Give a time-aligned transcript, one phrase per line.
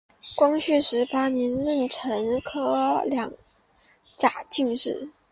[0.35, 3.01] 光绪十八年壬辰科二
[4.17, 5.11] 甲进士。